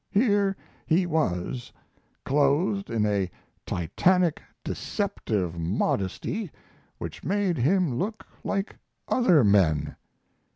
Here 0.09 0.57
he 0.87 1.05
was, 1.05 1.71
clothed 2.25 2.89
in 2.89 3.05
a 3.05 3.29
titanic 3.67 4.41
deceptive 4.63 5.59
modesty 5.59 6.49
which 6.97 7.23
made 7.23 7.57
him 7.59 7.99
look 7.99 8.25
like 8.43 8.77
other 9.07 9.43
men. 9.43 9.95